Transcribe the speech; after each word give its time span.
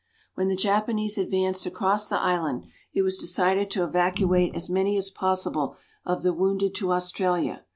When 0.33 0.47
the 0.47 0.55
Japanese 0.55 1.19
advanced 1.19 1.67
across 1.67 2.09
the 2.09 2.19
island, 2.19 2.65
it 2.91 3.03
was 3.03 3.19
decided 3.19 3.69
to 3.69 3.83
evacuate 3.83 4.55
as 4.55 4.67
many 4.67 4.97
as 4.97 5.11
possible 5.11 5.77
of 6.05 6.23
the 6.23 6.33
wounded 6.33 6.73
to 6.77 6.91
Australia. 6.91 7.63